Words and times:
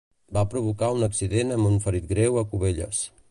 Va 0.37 0.43
provocar 0.53 0.89
un 0.95 1.05
accident 1.09 1.55
amb 1.57 1.71
un 1.75 1.79
ferit 1.85 2.09
greu 2.15 2.39
a 2.43 2.47
Cubelles. 2.55 3.05